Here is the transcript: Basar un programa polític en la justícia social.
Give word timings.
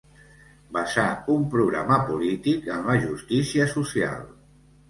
Basar 0.77 1.03
un 1.33 1.43
programa 1.55 1.99
polític 2.09 2.73
en 2.77 2.89
la 2.91 2.97
justícia 3.07 3.69
social. 3.77 4.21